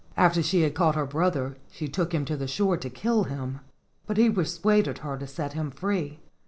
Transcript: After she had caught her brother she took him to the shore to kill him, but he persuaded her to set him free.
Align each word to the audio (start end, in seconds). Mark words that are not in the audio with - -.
After 0.17 0.41
she 0.41 0.63
had 0.63 0.73
caught 0.73 0.95
her 0.95 1.05
brother 1.05 1.57
she 1.71 1.87
took 1.87 2.11
him 2.11 2.25
to 2.25 2.35
the 2.35 2.47
shore 2.47 2.75
to 2.75 2.89
kill 2.89 3.25
him, 3.25 3.59
but 4.07 4.17
he 4.17 4.31
persuaded 4.31 4.97
her 4.97 5.15
to 5.15 5.27
set 5.27 5.53
him 5.53 5.69
free. 5.69 6.21